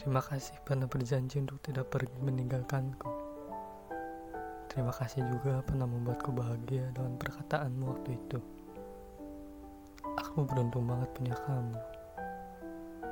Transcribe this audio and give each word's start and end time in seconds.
Terima 0.00 0.24
kasih 0.24 0.56
pernah 0.64 0.88
berjanji 0.88 1.44
untuk 1.44 1.60
tidak 1.60 1.92
pergi 1.92 2.16
meninggalkanku. 2.24 3.04
Terima 4.72 4.96
kasih 4.96 5.28
juga 5.28 5.60
pernah 5.60 5.84
membuatku 5.84 6.32
bahagia 6.32 6.88
dengan 6.96 7.20
perkataanmu 7.20 7.84
waktu 7.84 8.16
itu. 8.16 8.40
Aku 10.24 10.48
beruntung 10.48 10.88
banget 10.88 11.04
punya 11.12 11.36
kamu. 11.44 11.76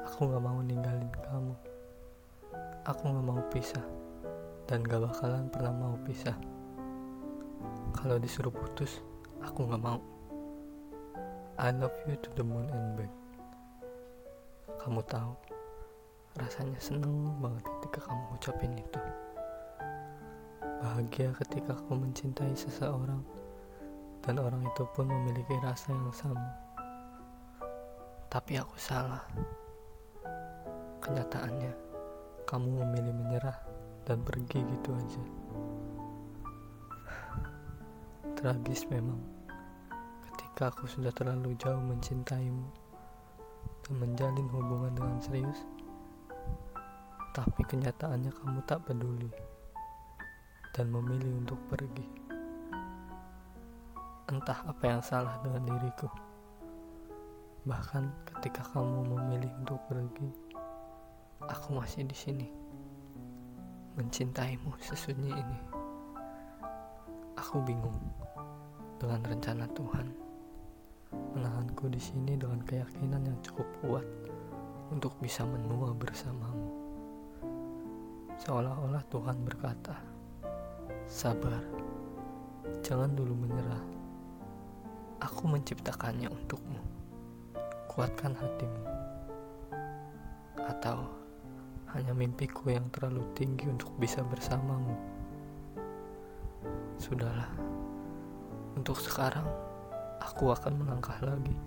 Aku 0.08 0.32
gak 0.32 0.40
mau 0.40 0.64
ninggalin 0.64 1.12
kamu. 1.12 1.54
Aku 2.88 3.02
gak 3.04 3.26
mau 3.36 3.42
pisah. 3.52 3.84
Dan 4.64 4.80
gak 4.80 5.04
bakalan 5.04 5.44
pernah 5.52 5.76
mau 5.76 5.92
pisah. 6.08 6.40
Kalau 8.00 8.16
disuruh 8.16 8.48
putus, 8.48 9.04
aku 9.44 9.68
gak 9.68 9.84
mau. 9.84 10.00
I 11.60 11.68
love 11.68 11.92
you 12.08 12.16
to 12.16 12.32
the 12.32 12.40
moon 12.40 12.64
and 12.72 12.96
back. 12.96 13.12
Kamu 14.80 15.04
tahu, 15.04 15.36
rasanya 16.48 16.80
seneng 16.80 17.36
banget 17.44 17.60
ketika 17.60 18.08
kamu 18.08 18.24
ucapin 18.32 18.72
itu. 18.72 19.00
Bahagia 20.80 21.28
ketika 21.44 21.76
aku 21.76 21.92
mencintai 21.92 22.56
seseorang 22.56 23.20
dan 24.24 24.40
orang 24.40 24.64
itu 24.64 24.88
pun 24.96 25.12
memiliki 25.12 25.52
rasa 25.60 25.92
yang 25.92 26.08
sama. 26.08 26.48
Tapi 28.32 28.56
aku 28.56 28.80
salah. 28.80 29.20
Kenyataannya, 31.04 31.72
kamu 32.48 32.68
memilih 32.80 33.12
menyerah 33.12 33.60
dan 34.08 34.24
pergi 34.24 34.64
gitu 34.64 34.96
aja. 34.96 35.24
Tragis 38.40 38.88
memang 38.88 39.20
ketika 40.32 40.72
aku 40.72 40.88
sudah 40.88 41.12
terlalu 41.12 41.52
jauh 41.60 41.84
mencintaimu 41.84 42.64
dan 43.84 43.92
menjalin 44.00 44.48
hubungan 44.48 44.96
dengan 44.96 45.20
serius 45.20 45.60
tapi 47.38 47.62
kenyataannya 47.62 48.34
kamu 48.34 48.66
tak 48.66 48.82
peduli 48.82 49.30
dan 50.74 50.90
memilih 50.90 51.38
untuk 51.38 51.54
pergi. 51.70 52.02
Entah 54.26 54.66
apa 54.66 54.82
yang 54.82 54.98
salah 54.98 55.38
dengan 55.46 55.62
diriku. 55.70 56.10
Bahkan 57.62 58.26
ketika 58.26 58.66
kamu 58.74 59.06
memilih 59.14 59.54
untuk 59.62 59.78
pergi, 59.86 60.34
aku 61.46 61.78
masih 61.78 62.10
di 62.10 62.16
sini. 62.18 62.48
Mencintaimu 63.94 64.74
sesunyi 64.82 65.30
ini. 65.30 65.58
Aku 67.38 67.62
bingung 67.62 68.02
dengan 68.98 69.22
rencana 69.22 69.70
Tuhan. 69.78 70.10
Menahanku 71.38 71.86
di 71.86 72.02
sini 72.02 72.34
dengan 72.34 72.58
keyakinan 72.66 73.30
yang 73.30 73.38
cukup 73.46 73.70
kuat 73.78 74.06
untuk 74.90 75.14
bisa 75.22 75.46
menua 75.46 75.94
bersamamu. 75.94 76.87
Seolah-olah 78.38 79.02
Tuhan 79.10 79.42
berkata, 79.42 79.98
"Sabar, 81.10 81.58
jangan 82.86 83.10
dulu 83.18 83.34
menyerah. 83.34 83.82
Aku 85.18 85.50
menciptakannya 85.50 86.30
untukmu. 86.30 86.78
Kuatkan 87.90 88.38
hatimu." 88.38 88.82
Atau 90.70 91.02
hanya 91.90 92.14
mimpiku 92.14 92.70
yang 92.70 92.86
terlalu 92.94 93.26
tinggi 93.34 93.66
untuk 93.66 93.90
bisa 93.98 94.22
bersamamu. 94.22 94.94
Sudahlah, 96.94 97.50
untuk 98.78 99.02
sekarang 99.02 99.50
aku 100.22 100.54
akan 100.54 100.78
melangkah 100.78 101.18
lagi 101.26 101.58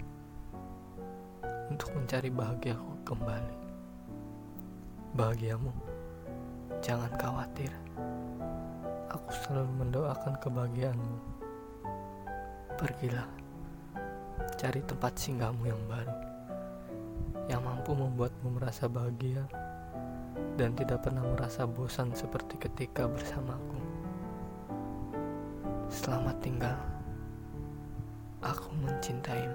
untuk 1.67 1.91
mencari 1.99 2.31
bahagiaku 2.31 3.03
kembali. 3.03 3.57
Bahagiamu 5.19 5.99
Jangan 6.81 7.13
khawatir. 7.13 7.69
Aku 9.13 9.29
selalu 9.45 9.85
mendoakan 9.85 10.33
kebahagiaanmu. 10.41 11.17
Pergilah. 12.73 13.29
Cari 14.57 14.81
tempat 14.89 15.13
singgahmu 15.13 15.69
yang 15.69 15.77
baru. 15.85 16.17
Yang 17.45 17.61
mampu 17.61 17.93
membuatmu 17.93 18.57
merasa 18.57 18.89
bahagia 18.89 19.45
dan 20.57 20.73
tidak 20.73 21.05
pernah 21.05 21.21
merasa 21.21 21.69
bosan 21.69 22.17
seperti 22.17 22.57
ketika 22.57 23.05
bersamaku. 23.05 23.77
Selamat 25.91 26.39
tinggal. 26.41 26.79
Aku 28.41 28.73
mencintaimu. 28.81 29.50